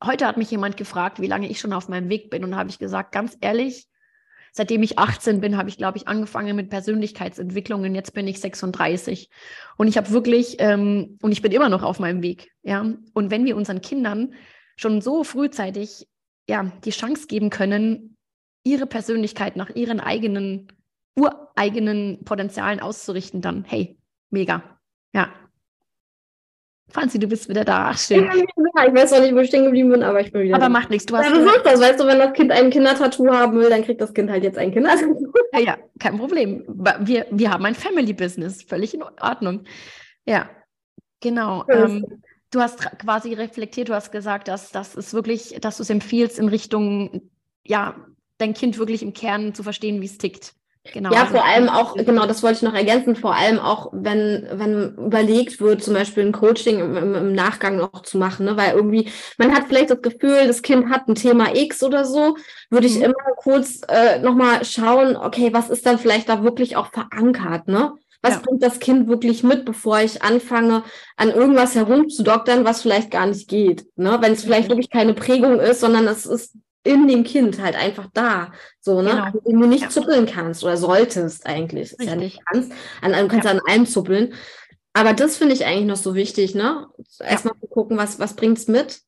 [0.03, 2.43] heute hat mich jemand gefragt, wie lange ich schon auf meinem Weg bin.
[2.43, 3.87] Und habe ich gesagt, ganz ehrlich,
[4.51, 8.41] seitdem ich 18 bin, habe ich, glaube ich, angefangen mit Persönlichkeitsentwicklung und jetzt bin ich
[8.41, 9.29] 36.
[9.77, 12.51] Und ich habe wirklich, ähm, und ich bin immer noch auf meinem Weg.
[12.63, 12.85] Ja.
[13.13, 14.33] Und wenn wir unseren Kindern
[14.75, 16.07] schon so frühzeitig
[16.49, 18.17] ja, die Chance geben können,
[18.63, 20.67] ihre Persönlichkeit nach ihren eigenen,
[21.15, 23.97] ureigenen Potenzialen auszurichten, dann hey,
[24.31, 24.79] mega.
[25.13, 25.29] Ja.
[26.89, 27.89] Franzi, du bist wieder da.
[27.91, 28.25] Ach, schön.
[28.25, 30.65] Ja, ich weiß auch nicht, wo ich stehen geblieben bin, aber ich bin wieder Aber
[30.65, 30.69] da.
[30.69, 31.05] macht nichts.
[31.05, 31.79] Du hast ja, du sagst das.
[31.79, 34.57] Weißt du, wenn das Kind ein Kindertattoo haben will, dann kriegt das Kind halt jetzt
[34.57, 35.31] ein Kindertattoo.
[35.53, 36.65] Ja, ja, kein Problem.
[36.99, 38.63] Wir, wir haben ein Family-Business.
[38.63, 39.63] Völlig in Ordnung.
[40.25, 40.49] Ja,
[41.21, 41.65] genau.
[41.69, 45.89] Ähm, du hast quasi reflektiert, du hast gesagt, dass das ist wirklich, dass du es
[45.89, 47.29] empfiehlst in Richtung,
[47.65, 47.95] ja,
[48.37, 50.53] dein Kind wirklich im Kern zu verstehen, wie es tickt.
[50.93, 51.11] Genau.
[51.11, 54.47] Ja, also vor allem auch, genau, das wollte ich noch ergänzen, vor allem auch, wenn,
[54.51, 58.57] wenn überlegt wird, zum Beispiel ein Coaching im, im, im Nachgang noch zu machen, ne?
[58.57, 62.35] weil irgendwie, man hat vielleicht das Gefühl, das Kind hat ein Thema X oder so,
[62.71, 63.03] würde ich mhm.
[63.03, 67.93] immer kurz äh, nochmal schauen, okay, was ist dann vielleicht da wirklich auch verankert, ne?
[68.23, 68.41] Was ja.
[68.41, 70.83] bringt das Kind wirklich mit, bevor ich anfange,
[71.17, 73.87] an irgendwas herumzudoktern, was vielleicht gar nicht geht?
[73.95, 74.17] Ne?
[74.21, 78.07] Wenn es vielleicht wirklich keine Prägung ist, sondern es ist in dem Kind halt einfach
[78.13, 79.11] da, so, ne?
[79.11, 79.23] Genau.
[79.23, 79.89] An dem du nicht ja.
[79.89, 81.91] zuppeln kannst oder solltest eigentlich.
[81.91, 82.71] Ist ja nicht kannst.
[83.01, 83.51] An, du kannst ja.
[83.51, 84.33] an allem zuppeln.
[84.93, 86.87] Aber das finde ich eigentlich noch so wichtig, ne?
[87.19, 87.67] Erstmal ja.
[87.69, 89.01] gucken, was, was bringt's mit?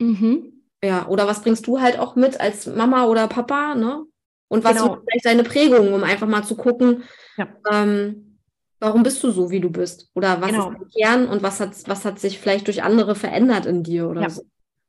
[0.00, 0.64] Mhm.
[0.82, 4.04] Ja, oder was bringst du halt auch mit als Mama oder Papa, ne?
[4.48, 4.98] Und was genau.
[5.06, 7.04] vielleicht deine Prägung, um einfach mal zu gucken,
[7.36, 7.48] ja.
[7.70, 8.38] ähm,
[8.80, 10.10] warum bist du so, wie du bist?
[10.14, 10.70] Oder was genau.
[10.70, 14.08] ist dein Kern und was hat, was hat sich vielleicht durch andere verändert in dir
[14.08, 14.30] oder ja.
[14.30, 14.42] so?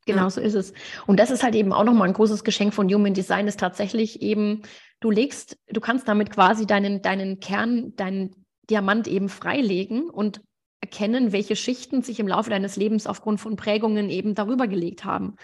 [0.09, 0.29] Genau ja.
[0.29, 0.73] so ist es.
[1.07, 4.21] Und das ist halt eben auch nochmal ein großes Geschenk von Human Design, ist tatsächlich
[4.21, 4.61] eben,
[4.99, 8.35] du legst, du kannst damit quasi deinen, deinen Kern, deinen
[8.69, 10.41] Diamant eben freilegen und
[10.81, 15.35] erkennen, welche Schichten sich im Laufe deines Lebens aufgrund von Prägungen eben darüber gelegt haben.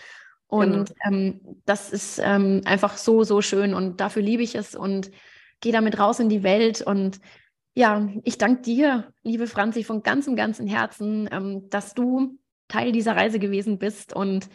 [0.48, 0.88] Und genau.
[1.06, 5.12] ähm, das ist ähm, einfach so, so schön und dafür liebe ich es und
[5.60, 6.82] gehe damit raus in die Welt.
[6.82, 7.20] Und
[7.74, 13.16] ja, ich danke dir, liebe Franzi, von ganzem, ganzem Herzen, ähm, dass du Teil dieser
[13.16, 14.14] Reise gewesen bist.
[14.14, 14.50] Und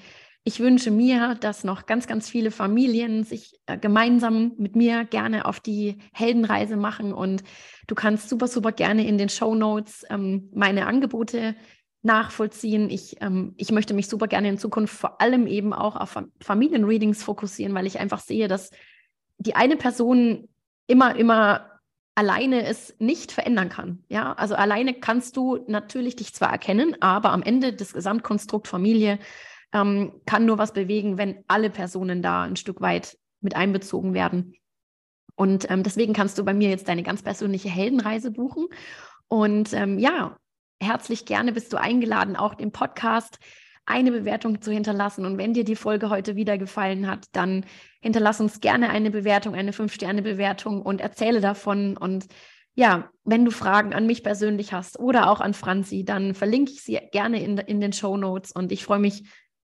[0.44, 5.44] ich wünsche mir, dass noch ganz, ganz viele Familien sich äh, gemeinsam mit mir gerne
[5.44, 7.12] auf die Heldenreise machen.
[7.12, 7.42] Und
[7.86, 11.56] du kannst super, super gerne in den Show Notes ähm, meine Angebote
[12.02, 12.88] nachvollziehen.
[12.88, 17.22] Ich, ähm, ich möchte mich super gerne in Zukunft vor allem eben auch auf Familienreadings
[17.22, 18.70] fokussieren, weil ich einfach sehe, dass
[19.38, 20.48] die eine Person
[20.86, 21.69] immer, immer
[22.14, 24.04] alleine es nicht verändern kann.
[24.08, 29.18] Ja, also alleine kannst du natürlich dich zwar erkennen, aber am Ende das Gesamtkonstrukt Familie
[29.72, 34.54] ähm, kann nur was bewegen, wenn alle Personen da ein Stück weit mit einbezogen werden.
[35.36, 38.66] Und ähm, deswegen kannst du bei mir jetzt deine ganz persönliche Heldenreise buchen.
[39.28, 40.36] Und ähm, ja,
[40.82, 43.38] herzlich gerne bist du eingeladen, auch den Podcast
[43.90, 45.26] eine Bewertung zu hinterlassen.
[45.26, 47.66] Und wenn dir die Folge heute wieder gefallen hat, dann
[48.00, 51.96] hinterlass uns gerne eine Bewertung, eine Fünf-Sterne-Bewertung und erzähle davon.
[51.96, 52.26] Und
[52.74, 56.82] ja, wenn du Fragen an mich persönlich hast oder auch an Franzi, dann verlinke ich
[56.82, 58.52] sie gerne in, in den Show Notes.
[58.52, 59.24] Und ich freue mich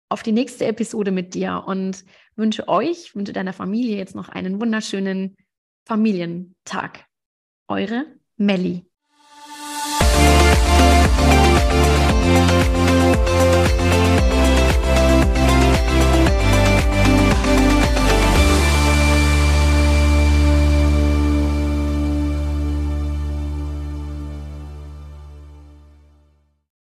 [0.07, 2.03] auf die nächste Episode mit dir und
[2.35, 5.35] wünsche euch, wünsche deiner Familie jetzt noch einen wunderschönen
[5.85, 7.05] Familientag.
[7.67, 8.05] Eure
[8.37, 8.85] Melli.